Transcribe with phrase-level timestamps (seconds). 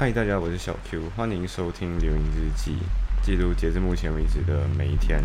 [0.00, 2.76] 嗨，大家，我是小 Q，欢迎收听留影日记，
[3.20, 5.24] 记录截至目前为止的每一天。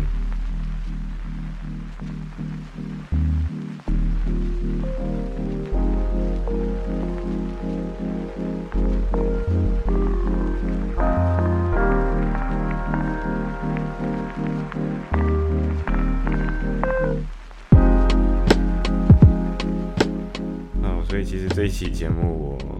[20.82, 22.73] 哦，所以其实这一期节目我。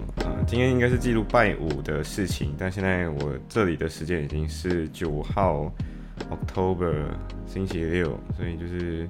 [0.46, 5.72] 今天应该是记录拜五的事情，但现在我这里的时间已经是九号
[6.30, 6.94] October
[7.44, 9.08] 星期六，所以就是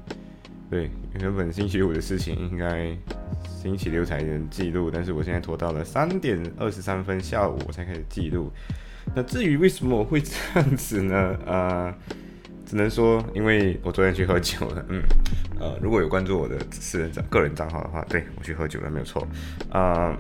[0.71, 2.97] 对原本星期五的事情应该
[3.45, 8.51] 星期六才能记录，但是我现在拖到了三点二十三分下午我才开始记录。
[9.15, 11.37] 那至于为什么我会这样子呢？
[11.45, 11.95] 呃，
[12.65, 14.87] 只能说因为我昨天去喝酒了。
[14.89, 15.03] 嗯，
[15.61, 19.29] 呃，如果有关注我的私人账个人账号的话，对我去喝酒了没有错。
[19.69, 20.17] 啊。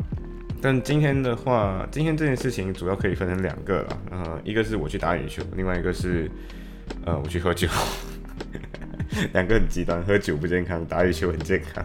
[0.64, 6.26] 但今天的话，今天这件事情主要可以分成两个了，呃，一个是我去打羽球，另外一个是，
[7.04, 7.68] 呃，我去喝酒，
[9.34, 11.84] 两个很极端，喝酒不健康，打羽球很健康，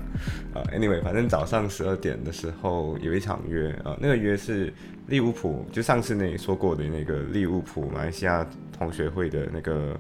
[0.53, 4.73] 啊，anyway，反正早上十二点的时候有一场约，啊，那个约是
[5.08, 10.00] 利物浦，就上次那说过的那个利物浦马来西亚同学会的那个，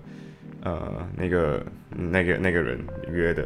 [0.61, 2.79] 呃，那个那个那个人
[3.11, 3.45] 约的。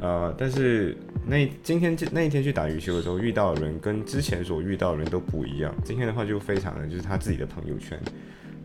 [0.00, 5.74] 呃，但是那今天就那一天去打羽球的时候遇到的人跟之前所遇到的人都不一样。
[5.84, 8.00] 今天的话就非常的就是他自己的朋友圈，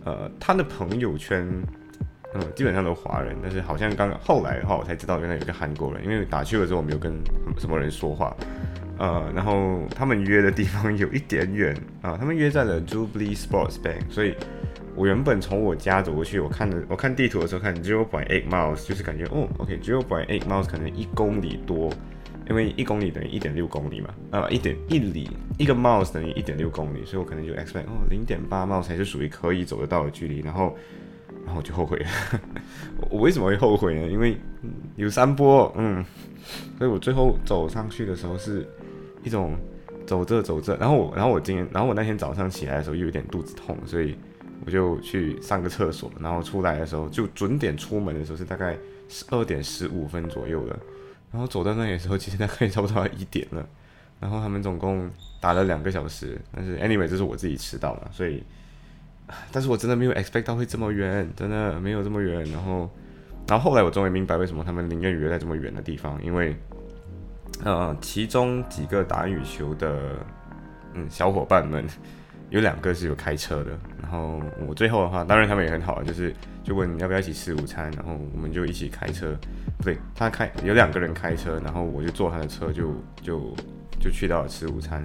[0.05, 1.45] 呃，他的朋友圈，
[2.33, 7.13] 嗯，基本上都华人，但是好像刚刚后来的话我才知道原来有个韩国人，因为打球的时候我没有跟
[7.57, 8.33] 什么人说话，
[8.97, 14.33] 呃，然后他们约的地方有一点远啊，他们约在了 Jubilee Sports Bank，所以。
[14.95, 21.91] 我原本从我家走过去，我看的我看地图的时候看 zero point eight miles，就是感觉哦，OK zero point eight miles 可能一公里多，
[22.49, 30.73] 因为一公里等于一点六公里嘛，呃，一点一里一个 miles 等于一点六公里，所以我可能就 expect 哦零点八 miles 才是属于可以走得到的距离，然后
[31.45, 32.07] 然后我就后悔了。
[33.11, 34.07] 我为什么会后悔呢？
[34.07, 34.37] 因为
[34.95, 36.05] 有山坡，嗯，
[36.77, 38.65] 所以我最后走上去的时候是
[39.23, 39.55] 一种
[40.05, 44.15] 走着走着，然后我然后我今天然后我那天早上起来的时候又有点肚子痛，所以。
[44.63, 48.77] 我就去上个厕所，然后出来的时候就准点出门的时候是大概
[49.09, 50.79] 十二点十五分左右了，
[51.31, 53.67] 然后走到那里的时候其实大概差不多一点了，
[54.19, 55.09] 然后他们总共
[55.41, 58.41] 打了两个小时，但是 anyway 这是我自己迟到了，所以，
[59.51, 62.89] 但是我真的没有 expect 到会这么远，真的没有这么远，然后，
[63.47, 66.55] 然后后来我终于明白为什么他们宁愿约在这么远的地方，因为，
[67.63, 70.15] 呃，其中几个打羽球的
[70.93, 71.85] 嗯小伙伴们。
[72.49, 76.33] 有两个是有开车的，然后我最后的话，当然他们也很好，就是
[76.63, 79.35] 就问要不要一起吃午餐，然后我们就一起开车，
[79.77, 83.53] 不对，他开有两个人开车，然后我就坐他的车，就就
[83.99, 85.03] 就去到了吃午餐，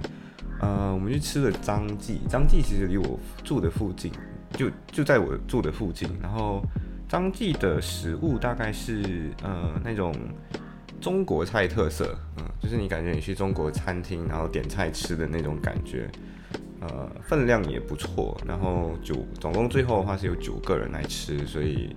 [0.61, 4.11] 呃，我们去吃了张记，张记其实离我住的附近，
[4.51, 6.63] 就就在我住的附近，然后
[7.09, 10.13] 张记的食物大概是呃那种
[11.01, 16.07] 中国菜特色，嗯，就是你感觉你去中国餐厅然后点菜吃的那种感觉。
[16.81, 21.95] 呃，分量也不错，然后九总共最后的话是有九个人来吃，所以，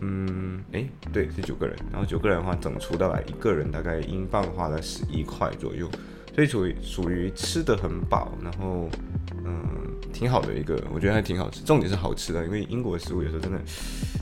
[0.00, 5.90] 嗯，哎，对，是九个人，然后九个人的话整出到来一个人大概英镑花了十一块左右，
[6.34, 8.90] 所以属于属于吃的很饱，然后，
[9.42, 9.64] 嗯，
[10.12, 13.58] 挺好的一个，我觉得还挺好吃，重点是好吃的，因为英国食物有时候真的，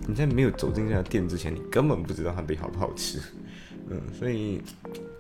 [0.07, 3.19] 你在没有走进这家店之前，你根本不知道它到底好不好吃。
[3.91, 4.61] 嗯，所以，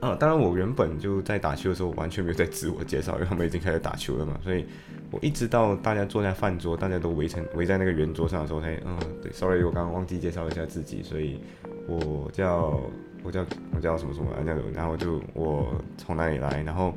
[0.00, 4.66] 啊，当然我原本就在打球的时候完全没有在自我介绍，因为他们已经开始打球了嘛，所以
[5.10, 11.40] 我一直到大家坐在饭桌，大家都围成围在那个圆桌上的时候才，嗯，对，sorry，我刚刚忘记介绍一下自己，所以
[11.86, 12.78] 我叫
[13.22, 16.94] 我叫我叫什么什么那个，然后就我从哪里来，然后，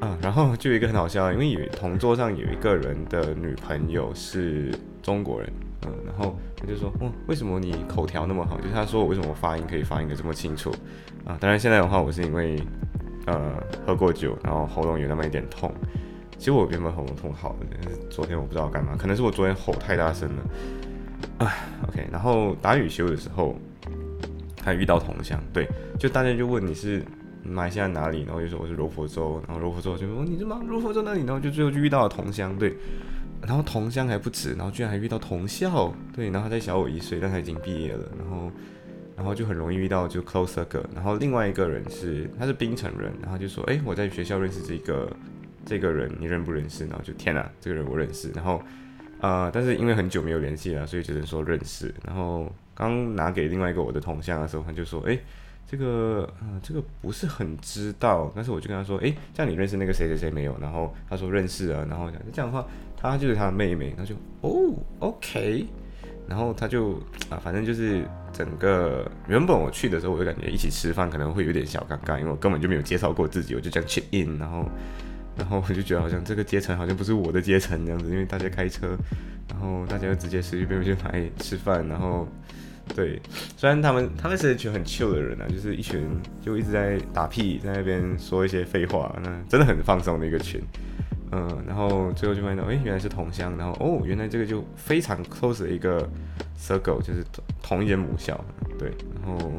[0.00, 5.52] 啊，然后就有一个很好笑，因为有同桌上有一个人的女朋友是中国人。
[5.86, 8.60] 嗯，然后他就说，哦，为什么你口条那么好？
[8.60, 10.70] 就是他说我为什么发音可以发音的这么清楚
[11.24, 11.38] 啊？
[11.40, 12.62] 当然现在的话，我是因为
[13.26, 13.54] 呃
[13.86, 15.72] 喝过酒，然后喉咙有那么一点痛。
[16.36, 20.42] 其实我原本喉咙痛好的，但是昨天我不知道干嘛，可能是我昨天吼太大声了。
[21.38, 21.52] 啊
[21.88, 23.56] ，OK，然后打羽球的时候
[24.62, 25.66] 还遇到同乡，对，
[25.98, 27.02] 就大家就问你是
[27.42, 30.60] 马来西亚哪里，然后就说我是柔佛州，然后柔佛州就说你是吗？
[30.66, 31.20] 柔佛州哪里？
[31.24, 32.76] 然后就最后就遇到了同乡，对。
[33.46, 38.50] 然后同乡还不止，然后居然还遇到同校，对，然后他在小我一岁，但他已经毕业了，然后，
[39.16, 45.10] 然后就很容易遇到就 close 的个然后另外一个人是他是槟城人，然后就说，哎，我在学校认识这个
[45.64, 46.86] 这个人，你认不认识？
[46.86, 48.62] 然后就天哪，这个人我认识，然后，
[49.20, 51.94] 呃，但是因为很久没有联系了，所以只能说认识。
[52.06, 55.18] 然后刚拿给另外一个我的同乡的时候，他就说，哎，
[55.66, 58.32] 这个，嗯，这个不是很知道。
[58.34, 60.56] 但是我就跟他说，诶，这样你认识那个谁谁谁没有？
[60.60, 61.84] 然后他说认识啊。
[61.88, 62.66] 然后讲这样的话，
[63.00, 63.94] 她就是她的妹妹。
[63.96, 65.66] 她就，哦，OK。
[66.28, 66.92] 然后他就
[67.28, 74.64] 啊，反正就是整个原本我去的时候，我就感觉一起吃饭可能会有点小尴尬，因为我根本就没有介绍过自己，我就这样 check in，然后
[75.36, 78.96] 然后我就觉得好像这个阶层好像不是我的阶层这样子，因为大家开车，
[79.48, 82.28] 然后大家就直接随随便便就来吃饭，然后
[82.94, 83.20] 对，
[83.56, 86.06] 虽然他们他们是一群很 chill 的人啊，就是一群
[86.40, 90.62] 就一直在打屁，在那边说一些废话，那真的很放松的一个群。
[91.32, 96.08] 嗯，然后最后就发现，哎，原来是同乡，然后哦，原来这个就非常 close 的一个
[96.58, 97.24] circle，就是
[97.62, 98.44] 同一间母校，
[98.76, 99.52] 对，然后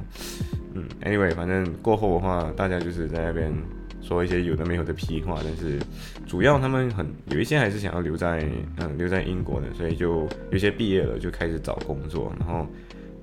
[0.74, 3.54] 嗯，anyway，反正过后的话，大家就是在那边
[4.02, 5.80] 说一些有的没有的屁话，但是
[6.28, 8.46] 主要他们很有一些还是想要留在
[8.78, 12.68] 嗯留在英国的，所以就有些毕业了就开始找工作，然后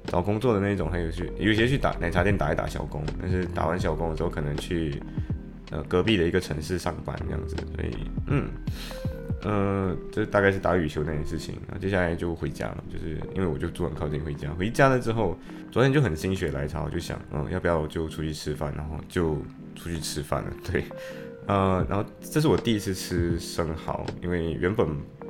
[0.06, 5.02] 找工作的那种，还有去有些去打奶茶店打一打小工，但是打完小工的时候可能去。
[5.70, 7.90] 呃，隔壁的一个城市上班这样子，所以，
[8.28, 8.48] 嗯，
[9.42, 11.56] 呃，这大概是打羽球那件事情。
[11.66, 14.50] 然后接下来就回家了，就是因为我就住很靠近回家。
[14.54, 15.38] 回家了之后，
[15.70, 18.72] 昨天就很心血来潮，就想，嗯，要不要就出去吃饭？
[18.74, 19.34] 然后就
[19.74, 20.50] 出去吃饭了。
[20.72, 20.84] 对，
[21.46, 24.88] 呃，然后这是我第一次吃生蚝，因为原本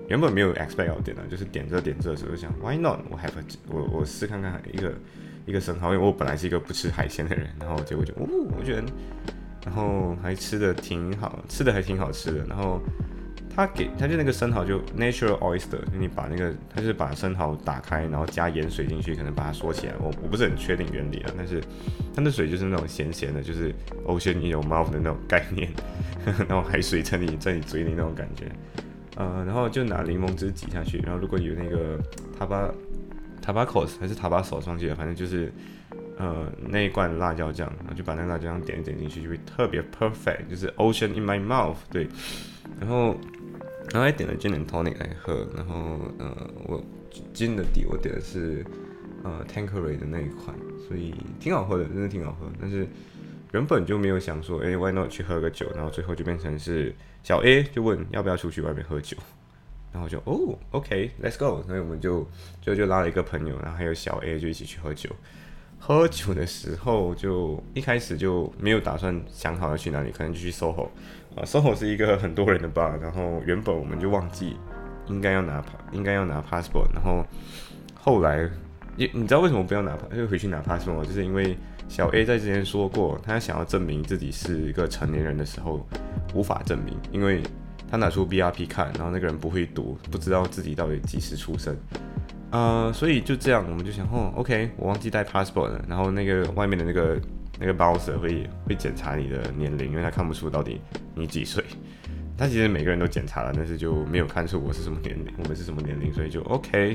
[0.09, 3.01] 原本没有 expect 要点的，就是点这点这的时候想，why not？
[3.11, 3.33] 我 have
[3.69, 4.95] 我我试看看一个
[5.47, 8.85] 一个生蚝，因为我本来是一个不吃海鲜的人，然后结果就，哦，我觉得。
[9.65, 12.45] 然后还吃的挺好，吃的还挺好吃的。
[12.47, 12.81] 然后
[13.55, 19.95] 他给他就那个生蚝就 natural oyster，你把那个他就是把生蚝打开，然后加盐水进去，可能把它缩起来。
[20.01, 21.63] 我我不是很确定原理啊，但是
[22.15, 23.75] 它的水就是那种咸咸的，就是
[24.07, 25.69] ocean in your mouth 的那种概念，
[26.49, 28.45] 然后海水在你在你嘴里那种感觉。
[29.17, 31.99] 呃，然后就拿柠檬汁挤下去，然后如果有那个
[32.39, 32.71] 塔巴
[33.43, 35.53] 塔巴 cos 还是塔巴手上去的，反正就是。
[36.19, 41.77] 呃，那一罐辣椒酱，然后就把那个辣椒酱点一点进去，就会特别 perfect，就是 ocean in my mouth。
[41.93, 42.09] 对，
[42.81, 43.17] 然后，
[43.93, 46.83] 然后还点了 gin and tonic 来喝，然后呃，我
[47.33, 48.67] gin 的底我点的是
[49.23, 50.57] 呃 Tanqueray 的那一款，
[50.89, 52.51] 所以挺好喝的，真的挺好喝。
[52.61, 52.85] 但是
[53.53, 56.93] 原本就没有想说，哎，why not 去喝个酒，然后最后就变成是
[57.23, 59.17] 小 A 就问要不要出去外面喝酒，
[59.93, 62.29] 然后就哦，OK，let's go，所以我们就
[62.61, 65.09] 就就拉了一个朋友，然后还有小 A 就一起去喝酒。
[65.79, 70.85] 喝酒的时候就一开始就没有打算想好要去哪里，可能就去 SOHO
[71.35, 71.45] 啊。
[71.45, 74.57] SOHO 是一个很多人的 bar，然后原本我们就忘记
[75.07, 77.25] 应该要拿应该要拿 passport，然后
[77.95, 78.49] 后来
[78.97, 81.05] 你你知道为什么不要拿，又回去拿 passport？
[81.05, 81.57] 就是因为
[81.89, 85.87] 小 A 在之前说过，他想要证明自己是一个成年人的时候
[86.35, 87.43] 无法证明，因为
[87.91, 91.75] 他拿出 BRP 看，然后那个人不会读，不知道自己到底几时出生。
[92.51, 95.85] 呃，所以就这样，我们就想，哦，OK，我忘记带 passport 了。
[95.89, 97.21] 然后那个外面的那个
[97.61, 100.81] 那个 bouncer 会会检查你的年龄，因为他看不出到底
[101.15, 101.63] 你几岁。
[102.39, 106.95] 他其实每个人都检查了，但是就没有看出我是什么年龄，我们是什么年龄，所以就 OK。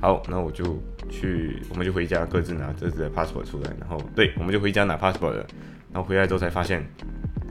[0.00, 3.70] 好，那我就去，我们就回家各自拿各自的 passport 出来。
[3.80, 5.46] 然后，对，我们就回家拿 passport 了。
[5.92, 6.84] 然后回来之后才发现，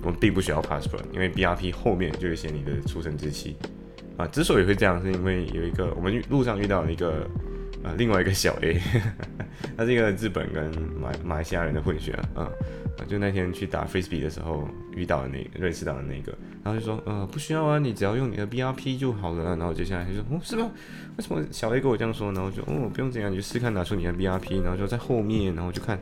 [0.03, 3.57] 我们并不需要 passport，因为 BRP 后面就会写你的出生日期。
[4.17, 7.27] 啊，之所以会这样，是因为有一个我们路上遇到了一个
[7.83, 8.81] 呃另外一个小 A，
[9.77, 12.49] 他是一个日本跟马马来西亚人的混血啊，
[13.07, 19.55] 就那天去打 frisbee 的时候遇到的那个认识到的那个，然后就说呃不需要啊，你只要用你的 BRP 就好了。
[19.55, 20.71] 然后接下来就说哦是吗？
[21.17, 22.31] 为什么小 A 跟我这样说？
[22.31, 25.95] 然后就哦不用这样，你就试看拿出你的 BRP，然后就在后面，然后就看，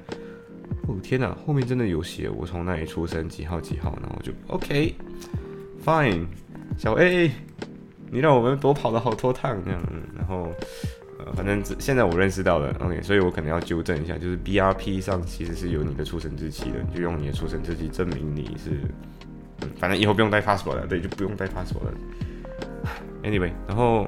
[0.88, 4.96] 哦天哪，后面真的有写我从哪里出生几号几号，然后就 OK
[5.84, 6.26] fine
[6.78, 7.30] 小 A。
[8.12, 9.82] 你让我们多跑了好多趟这样，
[10.18, 10.52] 然后
[11.20, 18.72] 呃，反正现在我认识到了，OK，所以我可能要纠正一下，就是 BRP 上其实是有你的出生日期的，就用你的出生日期证明你是，
[19.78, 21.94] 反正以后不用带 passport 了，对，就不用带 passport 了。
[23.24, 24.08] Anyway，然后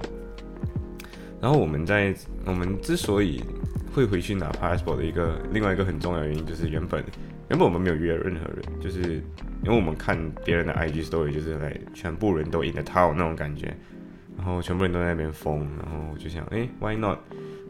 [1.42, 2.14] 然后我们在
[2.46, 3.44] 我们之所以
[3.94, 7.04] 会回去拿 passport 的一个另外一个很重要原因，就是原本
[7.50, 9.22] 原本我们没有约任何人，就是
[9.64, 13.74] 因为我们看别人的 IG story，就是来全部人都 in the town 那种感觉。
[14.36, 17.18] 然后全部人都在那边疯，然后我就想，哎，Why not？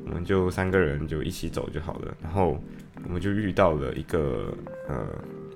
[0.05, 2.13] 我们就三个人就一起走就好了。
[2.21, 2.61] 然后
[3.05, 4.53] 我们就遇到了一个，
[4.87, 5.07] 呃，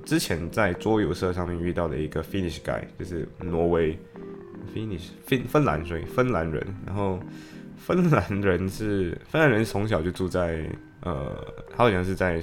[0.05, 3.97] 之前在桌游社上面遇到的一个 Finnish guy，就是挪威
[4.73, 6.65] Finnish 芬芬兰所以芬兰人。
[6.85, 7.19] 然后
[7.77, 10.65] 芬兰人是芬兰人从小就住在，
[11.01, 12.41] 呃，他好像是在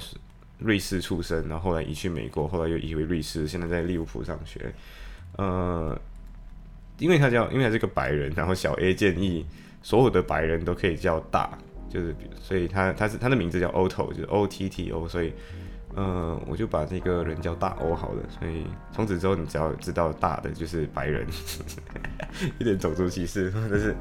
[0.59, 4.73] 瑞士出生，然后后来移去美国，后来又移回瑞士，现在在利物浦上学，
[5.37, 5.99] 呃。
[6.97, 9.45] 因为他叫，因为他是个白人，然后小 A 建议
[9.81, 11.57] 所有的白人都可以叫大，
[11.89, 15.31] 就是所以他他是他的名字叫 Otto，就是 O T T O，所以
[15.95, 18.23] 嗯，我就把这个人叫大 O 好了。
[18.37, 21.25] 所以从此之后，你只要知道大的就是白人，
[22.59, 23.91] 一点种族歧视，但是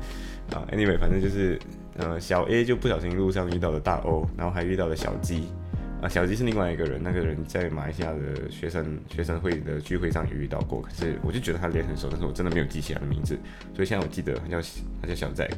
[0.53, 1.57] 啊，anyway，反正就是
[1.99, 5.45] 呃，小 A 就不小心路上遇到了大 O，然后还遇到了小 G。
[6.01, 13.37] 啊，小吉是另外一个人，那个人在马来西亚的学生学生会的聚会上也遇到过，可是我就觉得他脸很熟，但是我真的没有记起他的名字，
[13.75, 14.61] 所以现在我记得他叫
[15.03, 15.51] 他叫小仔。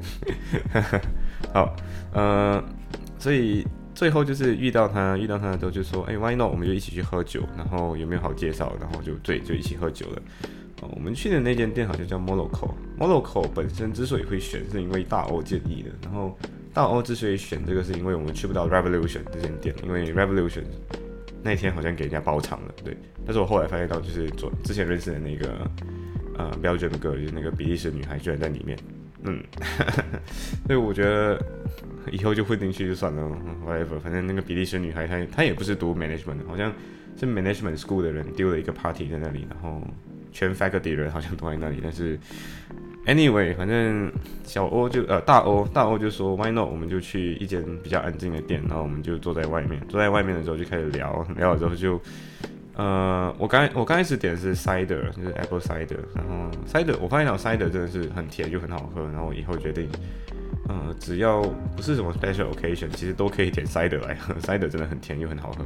[1.52, 1.76] 好，
[2.14, 2.64] 呃，
[3.18, 6.50] 所以最后就是遇到他，遇到他的时候就说，哎，Why not？
[6.50, 8.72] 我们就一起去喝酒，然后有没有好介绍？
[8.80, 10.22] 然后就对，就一起喝酒了。
[10.80, 16.34] 哦，我们去的那间店好像叫 Moloko，Moloko 本身之所以会选，是因为大欧建议的，然后。
[16.72, 20.62] 大欧之所以选这个，是因为我们去不到 Revolution 这间店，因为 Revolution
[21.42, 22.96] 那天好像给人家包场了，对。
[23.24, 25.70] 但是我后来发现到，就是昨之前认识的那个
[26.38, 28.78] 呃标准哥，就是那个比利时女孩，居然在里面，
[29.24, 29.42] 嗯，
[30.66, 31.42] 所以我觉得
[32.12, 33.22] 以后就混进去就算了
[33.66, 33.98] ，whatever。
[34.00, 36.72] 反正那个比利时女孩，她她也不是读 management，好像
[37.18, 39.82] 是 management school 的人丢了一个 party 在那里，然后
[40.30, 42.18] 全 faculty 人好像都在那里，但是。
[43.06, 44.12] Anyway，反正
[44.44, 46.68] 小欧就呃大欧大欧就说 Why not？
[46.68, 49.80] 我们就去一间比较安静的店，然后我们就坐在外面。
[49.88, 52.00] 坐在外面的时候就开始聊聊了之后就
[52.76, 59.88] 呃我刚我刚开始点的是 cider，就是 apple cider，然后 cider 我发现到 cider 真的是很甜就很好喝，然后我以后决定
[60.68, 61.40] 呃只要
[61.74, 64.34] 不是什么 special occasion，其实都可以点 cider 来喝。
[64.34, 65.64] cider 真的很甜又很好喝。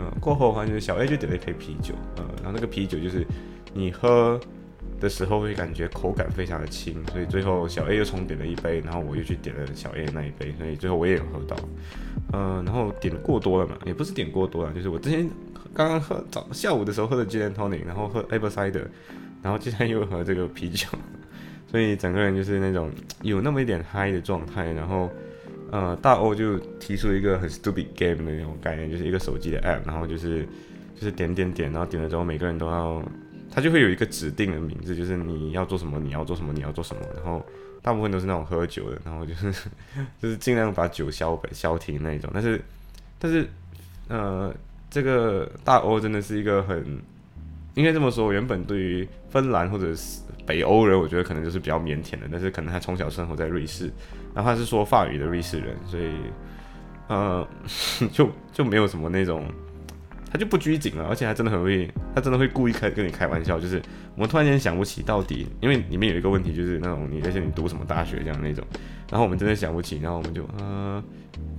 [0.00, 3.24] 嗯，过后的话就是小 A 就点了一杯啤酒，呃，然后那个啤酒就是
[3.74, 4.40] 你喝。
[5.00, 11.56] 的时候会感觉口感非常的轻，所以最后小 A 又重点了一杯，然后我又去点了小 A 那一杯，所以最后我也有喝到，
[12.32, 15.28] 嗯，然后点过多了嘛，也不是点过多了，就是我之前
[15.74, 18.86] 刚刚喝早下午的时候喝的 Gin Tonic，然后喝 Apple Cider，
[19.42, 20.86] 然后今天又喝这个啤酒，
[21.70, 22.90] 所以整个人就是那种
[23.22, 25.10] 有那么一点嗨的状态，然后
[25.70, 30.46] 呃大欧就提出一个很 stupid game 的那种概念，就是一个手机的 app，然后就是
[30.94, 33.02] 就是点点点，然后点了之后每个人都要。
[33.54, 37.02] 他就会有一个指定的名字，就是你要做什么，你要做什么，你要做什么。
[37.14, 37.40] 然后
[37.80, 39.52] 大部分都是那种喝酒的，然后就是
[40.20, 42.28] 就是尽量把酒消消停那一种。
[42.34, 42.60] 但是
[43.16, 43.48] 但是
[44.08, 44.52] 呃，
[44.90, 47.00] 这个大欧真的是一个很
[47.74, 48.32] 应该这么说。
[48.32, 52.26] 原本对于芬兰或者是北欧人，我觉得可能就是比较腼腆的。
[52.32, 53.88] 但是可能他从小生活在瑞士，
[54.34, 56.10] 然后他是说法语的瑞士人，所以
[57.06, 57.46] 呃
[58.10, 59.48] 就就没有什么那种。
[60.34, 63.60] 他就不拘谨了，而且还真的很会，他真的会故意开跟你开玩笑。
[63.60, 63.80] 就是
[64.16, 68.66] 我们突然间想不起到底，因为里面有一个问题，就是那种你那些你读什么大学这样那种，
[69.10, 71.02] 然后我们真的想不起，然后我们就呃，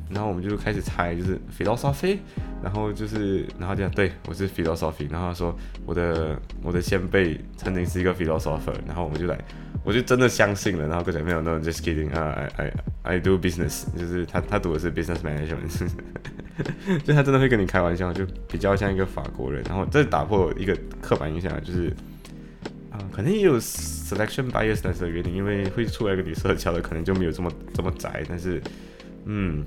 [0.10, 2.18] 然后我们就开始猜，就是 philosophy，
[2.64, 9.38] 然后就是然后这样对我是 philosophy，然后他说我的我的先辈曾经是一个 philosopher，然后我们就来，
[9.84, 12.74] 我就真的相信了，然后跟前没有那种 just kidding 啊，I I
[13.04, 15.90] I do business，就是他他读的是 business management。
[17.04, 21.92] 就他真的会跟你开玩笑，就比较像一个法国人，然后这打破一个刻板印象，就是
[22.96, 28.62] 啊，可能也有 selection bias 的原因，因为会出来一个女社交的，可能就没有这么这么宅，但是
[29.26, 29.66] 嗯，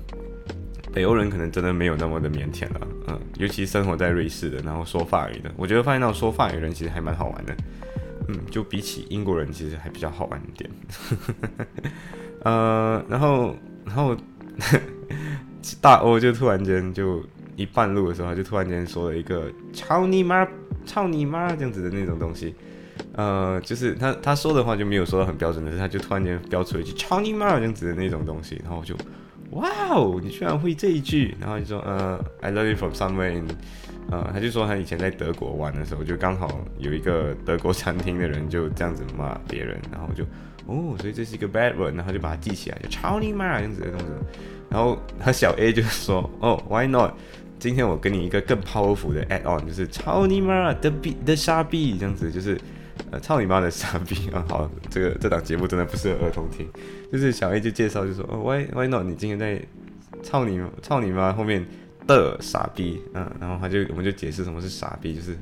[0.91, 7.55] 北欧人可能真的没有那么的腼腆了，嗯，尤其生活在瑞士的，然后说法语的，我觉得发现到说法语人其实还蛮好玩的，
[8.29, 10.69] 嗯，就比起英国人其实还比较好玩一点，
[12.43, 13.55] 呃，然后
[13.85, 14.17] 然后。
[15.81, 17.23] 大欧就突然间就
[17.55, 20.45] 一半路的时候，就突然间说了一个“操你妈，
[20.85, 22.55] 操你妈”这样子的那种东西，
[23.19, 28.95] 呃，就是他他说的话就没有说的很标准的是，他就突然间飙出一句“操你妈”这样子的那种东西，然后我就
[29.51, 33.43] 哇哦，你居然会这一句，然后就说呃，I love you from somewhere，
[34.09, 36.47] 呃，他就说他以前在德国玩的时候，就刚好
[36.77, 40.23] 有一个德国餐厅的人就这样子骂别人，然后就
[40.67, 44.05] 哦，所以这是一个 bad word，然后就把它记起来，就“操你妈”这样子的东西。
[44.69, 47.11] 然后他小 A 就说：“哦，Why not？
[47.57, 52.57] 今天我给你一个更 powerful 的 add on，就是操你妈的逼的傻逼这样子，就是
[53.11, 54.45] 呃操你妈的傻逼 啊！
[54.47, 56.67] 好，这个这档节目真的不适合儿童听。
[57.11, 59.03] 就是小 A 就介绍就说：哦，Why Why not？
[59.03, 59.61] 你今天在
[60.23, 61.65] 操你操你妈后面
[62.07, 65.37] 的傻逼，嗯，然后他就我们就解释什么是傻逼，就是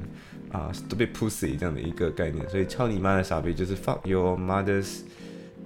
[0.52, 2.48] 啊 stupid pussy 这样的一个概念。
[2.50, 5.02] 所以操你妈的傻逼就是 fuck your mother's。”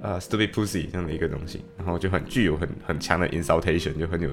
[0.02, 4.32] 啊，stupid pussy 这样的一个东西，然后就很具有很很强的 insultation，就很有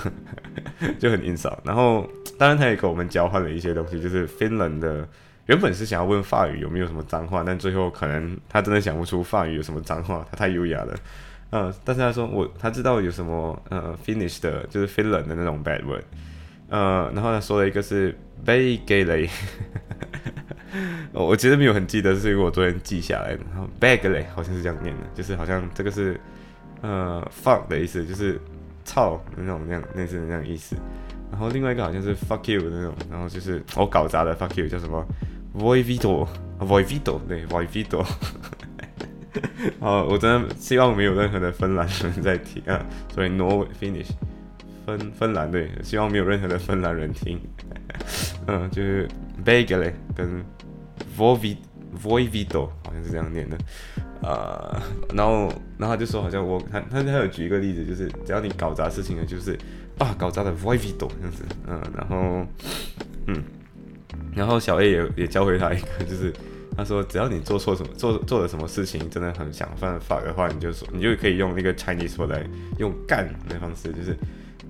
[1.00, 1.56] 就很 insult。
[1.64, 2.06] 然后
[2.36, 5.08] 当然他也跟我们交换了一些东西，就是 Finland 的
[5.46, 10.94] 原本是想要问法语有没有什么脏话，但最后可能他真的想不出法语有什么脏话，他太优雅了。
[11.50, 16.04] 嗯，但是他说我他知道有什么呃 Finnish 的，就是 Finland 的那种 bad word。
[16.68, 19.28] 呃，然后他说了一个是 bay gay 嘞。
[21.12, 23.40] 我其实没有很记得，是因为我昨天记下来的。
[23.52, 26.18] 然后 bag 嘞，好像是这样念的，就是好像这个是
[26.80, 28.40] 呃 fuck 的意思，就是
[28.82, 30.74] 操那种那样类似那样意思。
[31.32, 35.04] 然后另外一个好像是 fuck you 的那种，然后就是我搞砸的 fuck you 叫什么
[35.58, 38.06] voivito，voivito 对 voivito。
[39.80, 44.10] 好， 我真的希望没有任何的芬兰人在听啊，所以 no finish
[44.86, 47.40] 芬芬兰对，希望没有任何的芬兰人听。
[48.46, 49.08] 嗯，就是
[49.44, 50.44] bagel 跟
[51.16, 51.56] voiv
[52.02, 53.56] voivito 好像是这样念的。
[54.22, 54.80] 呃，
[55.14, 59.58] 然后然后就说好像我他他他有举一个例子，就是只要你搞砸事情了，就是
[59.98, 61.44] 啊搞砸的 vivido 这样子。
[61.66, 62.46] 嗯，然后
[63.26, 63.42] 嗯，
[64.34, 66.32] 然后小 A 也也教会他一个，就是。
[66.74, 72.42] 他说：“只要你做错什么，做做了什么事情，真的很想犯法的话，你就说，你就可以用那个 Chinese 说来
[72.78, 74.16] 用干的方式，就是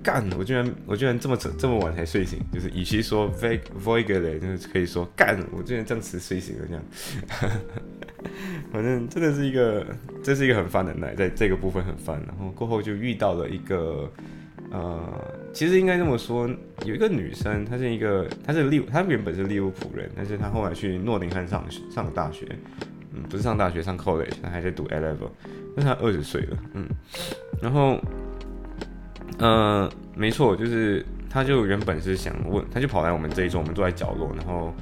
[0.03, 0.29] 干。
[0.37, 5.41] 我居然我居然这么这这么晚才睡醒，就是与其说 v o i g a l 就是可以说干。
[5.53, 6.83] 我居然这样迟睡醒了，这样。
[8.71, 9.85] 反正真的是一个，
[10.23, 12.21] 这是一个很烦的奶，在这个部分很烦。
[12.27, 14.09] 然后过后就遇到了一个。”
[14.71, 14.99] 呃，
[15.53, 16.49] 其实应该这么说，
[16.83, 22.47] 有一个女生，她是一个，她是利，她原本是利物浦人，但是她后来去诺丁汉上上了大学，
[23.13, 25.29] 嗯，不是上大学，上 college，她还在读 A level，
[25.75, 26.87] 那她二十岁了，嗯，
[27.61, 28.01] 然后，
[29.37, 34.73] 呃，没错，就是她就原本是想问，她就跑来我们这一桌，我们坐在角落，然后。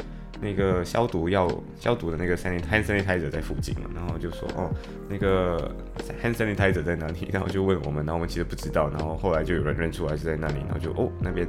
[0.42, 1.48] 那个消毒药
[1.80, 4.70] 消毒的那个 hand sanitizer 在附近嘛，然后就说哦，
[5.08, 5.74] 那个
[6.22, 7.30] hand sanitizer 在哪里？
[7.32, 11.48] 然后就问我们，然后我们其实不知道，然后后来就有人认出来是在那里，然后就哦那边，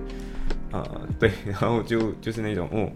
[0.73, 0.85] 呃
[1.19, 2.91] 对，然后就就是那种哦，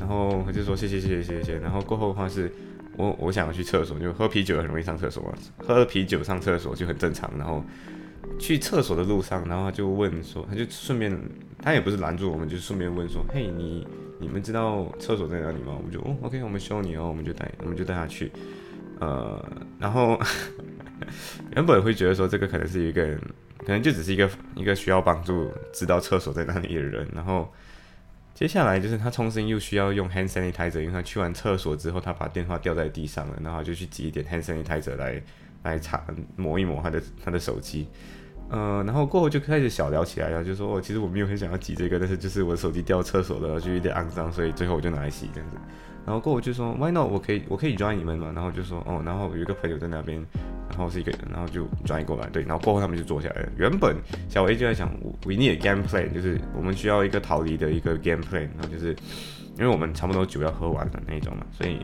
[0.00, 2.50] 然后他就说谢谢谢谢谢谢，然后过后的话是
[2.96, 7.62] 我我想要去厕所，就喝啤酒很容易上厕所嘛，喝啤酒上厕所就很正常，然后
[8.38, 11.18] 去厕所的路上，然后他就问说，他就顺便
[11.62, 13.86] 他也不是拦住我们，就顺便问说，嘿你。
[14.20, 15.72] 你们知道厕所在哪里吗？
[15.76, 18.32] 我们就哦，OK，我们修你哦，我们就带，我们就带他去。
[18.98, 19.40] 呃，
[19.78, 20.20] 然后
[21.54, 23.16] 原本会觉得说这个可能是一个，
[23.58, 27.06] 可能就只是一个一个需要帮助知道厕所在哪里的人。
[27.14, 27.48] 然后
[28.34, 35.22] 接下来就是他重新又需要用 hand sanitizer，因为他去完厕所之后，他把电话掉在地上了，然后就去挤一点 hand sanitizer 来
[35.62, 36.04] 来擦
[36.34, 37.86] 抹一抹他的他的手机。
[38.50, 45.56] 嗯，然后过后就开始小聊起来了，就说哦，其实我没有很想要挤这个，但是就是我手机掉厕所了，就有点肮脏，所以最后我就拿来洗这样子。
[46.06, 47.06] 然后过后就说 Why not？
[47.10, 48.32] 我可以我可以 join 你们嘛？
[48.34, 50.24] 然后就说哦，然后有一个朋友在那边，
[50.70, 52.42] 然后是一个人，然后就 join 过来，对。
[52.44, 53.48] 然后过后他们就坐下来了。
[53.58, 53.94] 原本
[54.30, 54.88] 小 A 就在想
[55.26, 58.96] ，We need game plan，就是我们需要一个逃离的一个 game plan，然后就是
[59.58, 61.78] 因为我们差不多酒要喝完了那种嘛，所以。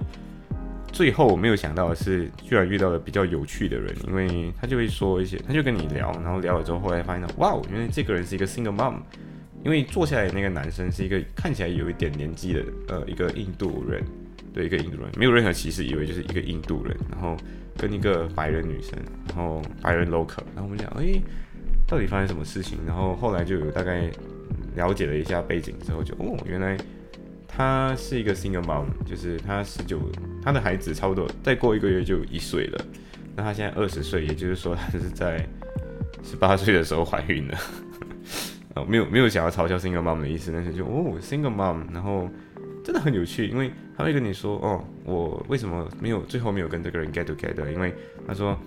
[0.94, 8.94] 最后我没有想到的是，居然遇到了比较有趣的人，因为他就会说一些，他就跟你聊，然后聊了之后，后来发现到，哇，原来这个人是一个 single mom，
[9.64, 14.04] 因为坐下来那个男生是一个看起来有一点年纪的，呃，一个印度人，
[14.52, 17.37] 对，一个印度人，没有任何歧视，以为就是一个印度人，然后
[17.76, 18.96] 跟一个白人女生，
[19.30, 21.20] 然后白人 local，然后我们讲，哎，
[21.88, 22.78] 到底发生什么事情？
[22.87, 24.09] 然后后来就有大概
[24.76, 26.78] 了解了一下背景之后，就哦，原来。
[27.56, 30.00] 她是一个 single mom，就是她十九，
[30.42, 32.84] 她的孩子差不多再过一个月就一岁了。
[33.36, 35.46] 那她现在二十岁，也就是说她是在
[36.22, 37.58] 十八岁的时候怀孕了。
[38.74, 42.28] 哦，没有没有想要嘲笑 single mom 的意思，但是就哦 single mom，然后
[42.82, 47.70] 真的很有趣，因为她会跟你说哦，我为什么没有最后没有跟这个人 get together？
[47.70, 47.94] 因为
[48.26, 48.58] 他说，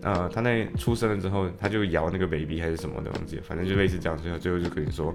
[0.00, 5.14] 呃，他在出生了之后，他就摇那个 baby 还是什么的东西，反正就类似这样，最后最后就跟你说。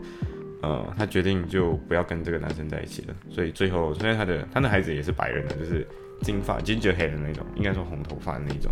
[0.66, 5.86] 呃，他决定就不要跟这个男生在一起了，所以最后，虽然他的他的孩子也是白人的，就是
[6.24, 8.72] 金发 ginger hair 的那种，应该说红头发的那种，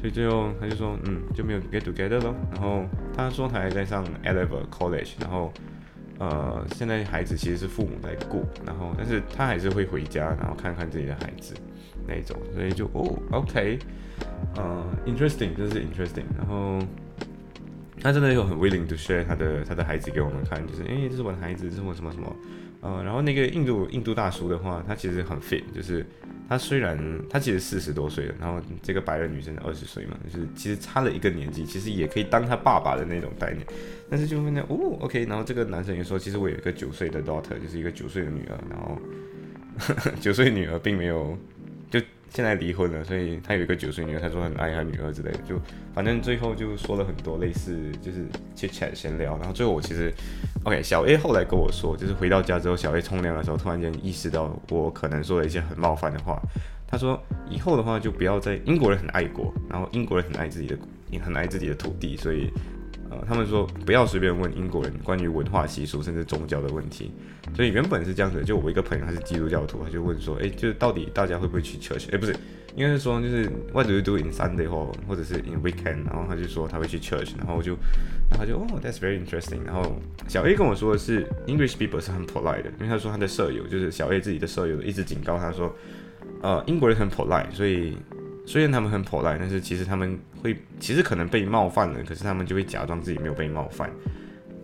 [0.00, 2.34] 所以最后他就说，嗯，就没有 get together 咯。
[2.52, 5.52] 然后他说他还在上 Eleven College，然后
[6.18, 11.52] 呃，现在孩子其实是父母在顾，然后但是他还是会回家，然后看看自己的孩子
[12.06, 13.78] 那种，所以就哦，OK，
[14.54, 16.78] 呃，interesting，这是 interesting，然后。
[18.06, 22.36] 他真的有很 willing to share 他的他的孩子给我们看，就是哎，这是我的孩子，这是我什么什么，
[22.80, 26.06] 呃，然后那个印度印度大叔的话，他其实很 fit，就是
[26.48, 26.96] 他虽然
[27.28, 33.66] 他其实四十多岁了，然后这个白人女生二十岁嘛，就是其实差了一个年纪，其实也可以当他爸爸的那种概念，
[34.08, 38.96] 但是就问他哦，OK，然后这个男生也说，其实我有一个九岁的 daughter，就是一个九岁的女儿，然后
[40.22, 41.36] 九岁女儿并没有。
[42.30, 45.58] 现在离婚了，所以他有一个九岁女儿，他说很爱他女儿之类的，就
[45.94, 50.12] 反正最后就说了很多类似就是切切闲聊，然后最后我其实
[50.64, 56.40] ，OK，小 A 后来跟我说，就是回到家之后，小 A 冲凉的时候，突然间意识到我可能说了一些很冒犯的话，
[56.86, 60.76] 他说以后的话就不要在英国人很爱国，然后英国人很爱自己的，
[61.24, 62.50] 很爱自己的土地，所以
[63.10, 67.12] 呃，他们说不要随便问英国人关于文化习俗甚至宗教的问题。
[67.54, 72.08] 所以原本是这样子，就我一个朋友他是基督教徒，他就问说，哎，就是到底大家会不会去 church？
[72.12, 72.34] 哎，不是，
[72.74, 76.04] 应该是说就是 What do you do in Sunday 或或者是 in weekend？
[76.04, 77.76] 然后他就说他会去 church，然后我就，
[78.30, 79.64] 然后就哦，That's very interesting。
[79.64, 85.74] 然后小 A 跟我说的是 English people 是很 polite 的，因为他说他的舍友就是小 A 自己的舍友一直警告他说，
[86.42, 87.96] 呃，英国人很 polite，所以。
[88.46, 93.90] 虽然他们很泼辣，但是其实他们会，其实可能被冒犯了，可是他们就会假装自己没有被冒犯，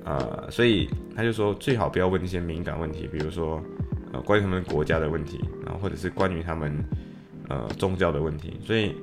[0.05, 3.61] 呃，所以他就说最好不要问一些敏感问题，比如说
[4.13, 6.73] 呃关于他们国家的问题，然后或者是关于他们
[7.49, 8.57] 呃宗教的问题。
[8.65, 8.95] 所以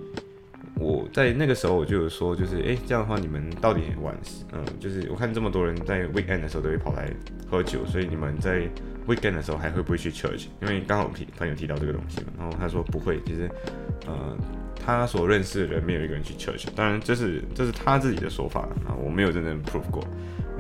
[0.76, 4.18] 我在那个时候我就有说，就是诶，这样的话你们到底晚，
[4.54, 7.14] 嗯，就是我看这么多人在 weekend 的时候都会跑来
[7.52, 8.62] 喝酒，所以你们在
[9.06, 10.46] weekend 的时候还会不会去 church？
[10.62, 13.52] 因为刚好朋友提到这个东西嘛，然后他说不会，其实
[14.08, 14.38] 呃。
[14.84, 20.04] 他所认识的人没有一个人去 church，当然这是这是他自己的说法啊，我没有真正 prove 过。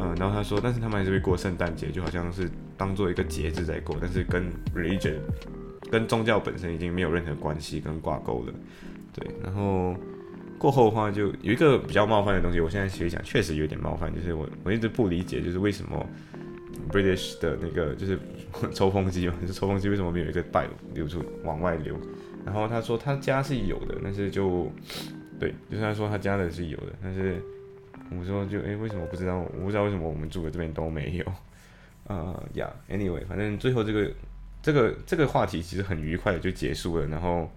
[0.01, 5.15] 嗯，然后他说，但是他们还是会过圣诞节，就好像是当做一个节日在过，但是跟 religion
[5.91, 8.53] 跟宗教本身已经没有任何关系跟挂钩了。
[9.13, 9.93] 对，然后
[10.57, 16.05] 过后的话就有一个比较冒犯的东西，我现在其实想确实有点冒犯，就是我我一直不理解，就是为什么
[16.89, 18.17] British 的那个就是
[18.73, 21.93] 抽风机嘛，就是抽风机为什么没有一个带流出往外流？
[22.51, 24.71] 然后他说他家是有的，但是就
[25.39, 27.39] 对，就是他说他家的是有的，但是
[28.17, 29.37] 我说就哎，为什么不知道？
[29.37, 31.25] 我不知道为什么我们住的这边都没有。
[32.09, 34.11] 呃呀，anyway，反正最后这个
[34.63, 37.05] 这个这个话题其实很愉快的就结束了。
[37.05, 37.47] 然后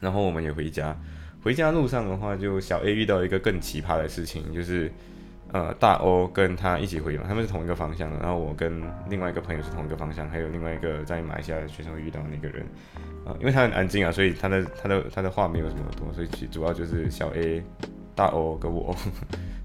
[0.00, 0.98] 然后我们也回家，
[1.42, 4.90] 回家路上的话，就小 A 遇到一个更奇葩的事情，就是
[5.52, 8.18] 呃大 O 跟他一起回嘛，他们是同一个方向的。
[8.18, 12.66] 然后我跟另外一个朋友是同一个方向，还有另外一个在马来西亚的学生会遇到的那个人。
[13.40, 17.62] 因为他很安静啊，所以他的他的他的话没有什么多，所以其主要就是小 A、
[18.14, 18.96] 大 O 跟我。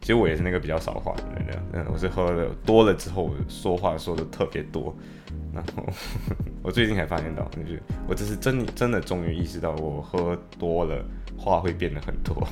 [0.01, 4.93] 其实我也是那个比较少话的人，嗯，我是喝了多了之后说话说的特别多。
[5.53, 5.85] 然后
[6.61, 11.01] 我最近才发现到，就是我这是真真的终于意识到，我喝多了
[11.37, 12.45] 话会变得很多。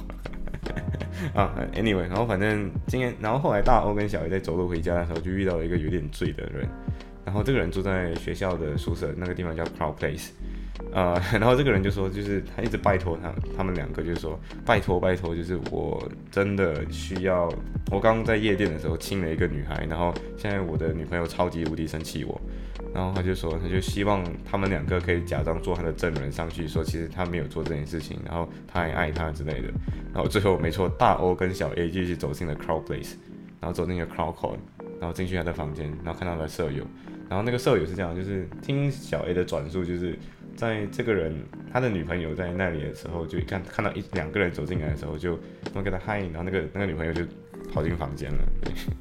[1.36, 6.68] 啊，Anyway，然后反正今天，然后后来大欧跟小 A 在走路回家的时候，就遇到了一个有点醉的人。
[7.24, 10.30] 然后这个人住在学校的宿舍，那个地方叫 Crow Place。
[10.94, 17.48] 呃， 然后这个人就说，就是他一直拜托他，他们两个就是说，拜托拜托，就是我真的需要，
[17.90, 22.40] 我刚刚在夜店的时候亲了一个女孩，然后现在我的女朋友超级无敌生气我，
[22.94, 29.70] 然后他就说，他就希望他们两个可以假装做他的证人上去，说其实他没有做这件事情，然后他还爱他之类的，
[30.14, 33.14] 然后最后没错，大 O 跟小 A 继续走进了 Crow Place，
[33.62, 34.58] 然后走进了 Crow Call，
[35.00, 36.84] 然后进去他的房间，然后看到了舍友，
[37.30, 40.20] 然后那个舍友是这样，就是听小 A 的转述，就是。
[40.62, 41.36] 在这个人
[41.74, 45.36] 他的女朋友在那里的时候，就看看到一两个人走进来的时候，就
[45.74, 47.24] 他跟他嗨，然后那个那个女朋友就
[47.74, 48.38] 跑进房间了。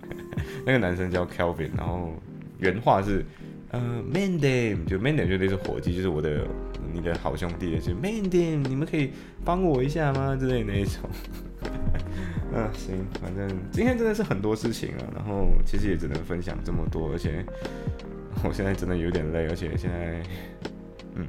[0.65, 2.15] 那个男生叫 Kelvin，然后
[2.61, 3.23] 原话是
[3.73, 6.47] 呃 Mandem，就 Mandem 就类似伙计，就是我的
[6.95, 9.11] 你的好兄弟，就 Mandem，你们可以
[9.45, 10.35] 帮我一下吗？
[10.35, 11.11] 之类那一种。
[12.55, 17.45] 嗯， 行，反正今天真的是很多事情啊，然后其实也只能分享这么多，而且
[18.43, 20.23] 我现在真的有点累，而且现在。
[21.21, 21.27] 嗯，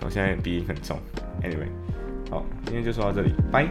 [0.00, 0.98] 我现在鼻音很重。
[1.42, 1.68] Anyway，
[2.30, 3.68] 好，今天就说到这里，拜。